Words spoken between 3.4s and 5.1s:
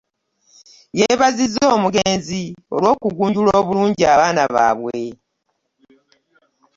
obulungi abaana baabwe